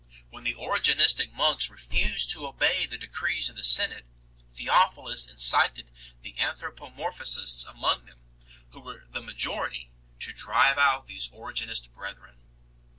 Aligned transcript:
When 0.31 0.43
the 0.43 0.55
Origenistic 0.55 1.31
monks 1.31 1.69
refused 1.69 2.31
to 2.31 2.47
obey 2.47 2.87
the 2.87 2.97
decrees 2.97 3.51
of 3.51 3.55
the 3.55 3.63
synod, 3.63 4.05
Theophilus 4.49 5.27
incited 5.27 5.91
the 6.23 6.35
anthropomorphists 6.39 7.63
among 7.65 8.05
them, 8.05 8.19
who 8.71 8.81
were 8.81 9.05
the 9.07 9.21
majority, 9.21 9.91
to 10.21 10.33
drive 10.33 10.79
out 10.79 11.05
these 11.05 11.27
Origenist 11.29 11.93
brethren. 11.93 12.39